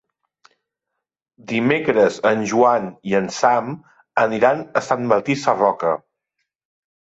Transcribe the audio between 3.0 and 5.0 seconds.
i en Sam aniran a